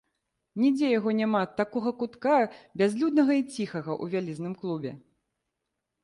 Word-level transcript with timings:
Нідзе 0.61 0.87
яго 0.91 1.09
няма, 1.17 1.41
такога 1.59 1.91
кутка, 1.99 2.37
бязлюднага 2.83 3.33
і 3.41 3.43
ціхага, 3.57 3.91
у 4.05 4.09
вялізным 4.15 4.53
клубе. 4.63 4.91